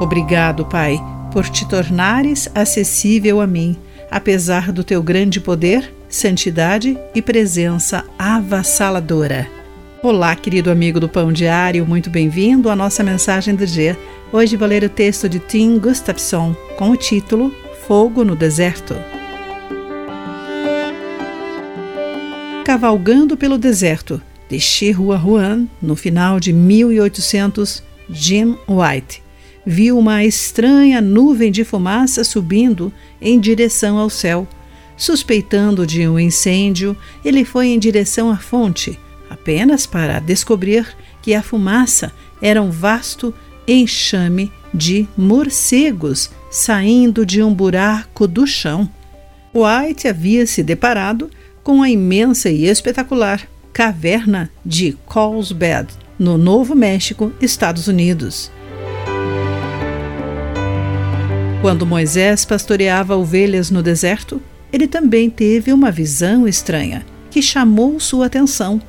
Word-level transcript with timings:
Obrigado, 0.00 0.64
Pai, 0.64 1.00
por 1.32 1.48
te 1.48 1.66
tornares 1.66 2.48
acessível 2.54 3.40
a 3.40 3.46
mim, 3.48 3.76
apesar 4.08 4.70
do 4.70 4.84
teu 4.84 5.02
grande 5.02 5.40
poder, 5.40 5.92
santidade 6.08 6.96
e 7.14 7.20
presença 7.20 8.04
avassaladora. 8.16 9.48
Olá, 10.00 10.36
querido 10.36 10.70
amigo 10.70 11.00
do 11.00 11.08
Pão 11.08 11.32
Diário, 11.32 11.84
muito 11.84 12.08
bem-vindo 12.10 12.70
à 12.70 12.76
nossa 12.76 13.02
mensagem 13.02 13.56
do 13.56 13.66
dia. 13.66 13.98
Hoje 14.32 14.56
vou 14.56 14.68
ler 14.68 14.84
o 14.84 14.88
texto 14.88 15.28
de 15.28 15.40
Tim 15.40 15.80
Gustafson 15.80 16.54
com 16.76 16.90
o 16.90 16.96
título 16.96 17.52
Fogo 17.88 18.22
no 18.22 18.36
Deserto. 18.36 18.94
Cavalgando 22.64 23.36
pelo 23.36 23.58
deserto 23.58 24.22
de 24.48 24.60
Chihuahuan, 24.60 25.66
no 25.82 25.96
final 25.96 26.38
de 26.38 26.52
1800, 26.52 27.82
Jim 28.08 28.56
White 28.68 29.27
viu 29.68 29.98
uma 29.98 30.24
estranha 30.24 30.98
nuvem 30.98 31.52
de 31.52 31.62
fumaça 31.62 32.24
subindo 32.24 32.90
em 33.20 33.38
direção 33.38 33.98
ao 33.98 34.08
céu. 34.08 34.48
Suspeitando 34.96 35.86
de 35.86 36.08
um 36.08 36.18
incêndio, 36.18 36.96
ele 37.22 37.44
foi 37.44 37.66
em 37.68 37.78
direção 37.78 38.30
à 38.30 38.38
fonte, 38.38 38.98
apenas 39.28 39.84
para 39.84 40.20
descobrir 40.20 40.88
que 41.20 41.34
a 41.34 41.42
fumaça 41.42 42.10
era 42.40 42.62
um 42.62 42.70
vasto 42.70 43.34
enxame 43.68 44.50
de 44.72 45.06
morcegos 45.14 46.30
saindo 46.50 47.26
de 47.26 47.42
um 47.42 47.52
buraco 47.52 48.26
do 48.26 48.46
chão. 48.46 48.88
White 49.54 50.08
havia 50.08 50.46
se 50.46 50.62
deparado 50.62 51.30
com 51.62 51.82
a 51.82 51.90
imensa 51.90 52.48
e 52.48 52.64
espetacular 52.64 53.46
caverna 53.70 54.50
de 54.64 54.96
Carlsbad, 55.06 55.92
no 56.18 56.38
Novo 56.38 56.74
México, 56.74 57.30
Estados 57.38 57.86
Unidos. 57.86 58.50
Quando 61.68 61.84
Moisés 61.84 62.46
pastoreava 62.46 63.14
ovelhas 63.14 63.70
no 63.70 63.82
deserto, 63.82 64.40
ele 64.72 64.88
também 64.88 65.28
teve 65.28 65.70
uma 65.70 65.90
visão 65.90 66.48
estranha 66.48 67.04
que 67.30 67.42
chamou 67.42 68.00
sua 68.00 68.24
atenção: 68.24 68.80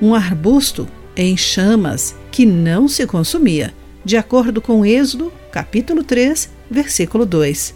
um 0.00 0.14
arbusto 0.14 0.86
em 1.16 1.36
chamas 1.36 2.14
que 2.30 2.46
não 2.46 2.86
se 2.86 3.04
consumia, 3.08 3.74
de 4.04 4.16
acordo 4.16 4.60
com 4.60 4.86
Êxodo, 4.86 5.32
capítulo 5.50 6.04
3, 6.04 6.48
versículo 6.70 7.26
2. 7.26 7.74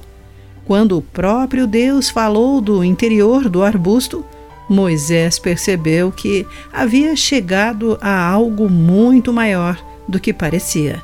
Quando 0.65 0.97
o 0.97 1.03
próprio 1.03 1.67
Deus 1.67 2.09
falou 2.09 2.61
do 2.61 2.85
interior 2.85 3.49
do 3.49 3.65
arbusto, 3.65 4.25
Moisés 4.71 5.41
percebeu 5.41 6.13
que 6.13 6.47
havia 6.73 7.17
chegado 7.17 7.99
a 8.01 8.29
algo 8.29 8.71
muito 8.71 9.33
maior 9.33 9.77
do 10.07 10.21
que 10.21 10.33
parecia. 10.33 11.03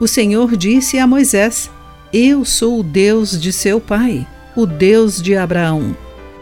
O 0.00 0.08
Senhor 0.08 0.56
disse 0.56 0.98
a 0.98 1.06
Moisés: 1.06 1.70
eu 2.12 2.44
sou 2.44 2.80
o 2.80 2.82
Deus 2.82 3.40
de 3.40 3.52
seu 3.52 3.80
pai, 3.80 4.26
o 4.56 4.66
Deus 4.66 5.22
de 5.22 5.36
Abraão. 5.36 5.96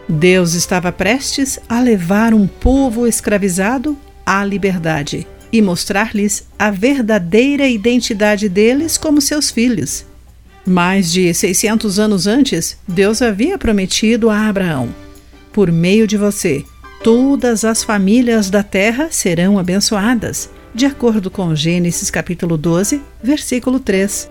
Deus 0.07 0.55
estava 0.55 0.91
prestes 0.91 1.59
a 1.69 1.79
levar 1.79 2.33
um 2.33 2.47
povo 2.47 3.05
escravizado 3.05 3.95
à 4.25 4.43
liberdade 4.43 5.27
e 5.51 5.61
mostrar-lhes 5.61 6.47
a 6.57 6.71
verdadeira 6.71 7.67
identidade 7.67 8.49
deles 8.49 8.97
como 8.97 9.21
seus 9.21 9.51
filhos. 9.51 10.05
Mais 10.65 11.11
de 11.11 11.31
600 11.33 11.99
anos 11.99 12.25
antes, 12.25 12.77
Deus 12.87 13.21
havia 13.21 13.57
prometido 13.57 14.29
a 14.31 14.47
Abraão: 14.47 14.89
Por 15.53 15.71
meio 15.71 16.07
de 16.07 16.17
você, 16.17 16.65
todas 17.03 17.63
as 17.63 17.83
famílias 17.83 18.49
da 18.49 18.63
terra 18.63 19.09
serão 19.11 19.59
abençoadas, 19.59 20.49
de 20.73 20.87
acordo 20.87 21.29
com 21.29 21.55
Gênesis 21.55 22.09
capítulo 22.09 22.57
12, 22.57 23.01
versículo 23.21 23.79
3. 23.79 24.29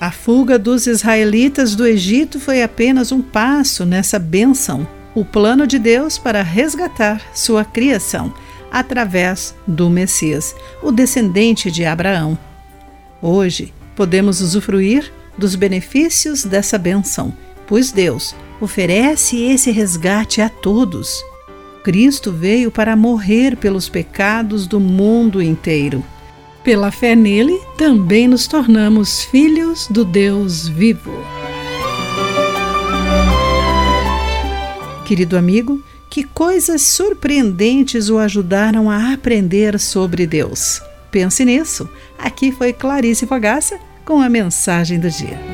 A 0.00 0.10
fuga 0.10 0.58
dos 0.58 0.86
israelitas 0.86 1.74
do 1.74 1.86
Egito 1.86 2.40
foi 2.40 2.62
apenas 2.62 3.12
um 3.12 3.22
passo 3.22 3.86
nessa 3.86 4.18
bênção, 4.18 4.86
o 5.14 5.24
plano 5.24 5.66
de 5.66 5.78
Deus 5.78 6.18
para 6.18 6.42
resgatar 6.42 7.22
sua 7.32 7.64
criação 7.64 8.34
através 8.70 9.54
do 9.66 9.88
Messias, 9.88 10.54
o 10.82 10.90
descendente 10.90 11.70
de 11.70 11.84
Abraão. 11.84 12.36
Hoje 13.22 13.72
podemos 13.94 14.40
usufruir 14.40 15.12
dos 15.38 15.54
benefícios 15.54 16.44
dessa 16.44 16.76
bênção, 16.76 17.32
pois 17.66 17.92
Deus 17.92 18.34
oferece 18.60 19.40
esse 19.42 19.70
resgate 19.70 20.40
a 20.40 20.48
todos. 20.48 21.22
Cristo 21.84 22.32
veio 22.32 22.70
para 22.70 22.96
morrer 22.96 23.56
pelos 23.56 23.88
pecados 23.88 24.66
do 24.66 24.80
mundo 24.80 25.40
inteiro 25.40 26.04
pela 26.64 26.90
fé 26.90 27.14
nele, 27.14 27.60
também 27.76 28.26
nos 28.26 28.48
tornamos 28.48 29.22
filhos 29.22 29.86
do 29.86 30.02
Deus 30.02 30.66
vivo. 30.66 31.12
Querido 35.04 35.36
amigo, 35.36 35.82
que 36.08 36.24
coisas 36.24 36.80
surpreendentes 36.80 38.08
o 38.08 38.16
ajudaram 38.16 38.90
a 38.90 39.12
aprender 39.12 39.78
sobre 39.78 40.26
Deus? 40.26 40.80
Pense 41.10 41.44
nisso. 41.44 41.88
Aqui 42.18 42.50
foi 42.50 42.72
Clarice 42.72 43.26
Fogaça 43.26 43.78
com 44.02 44.22
a 44.22 44.28
mensagem 44.30 44.98
do 44.98 45.10
dia. 45.10 45.53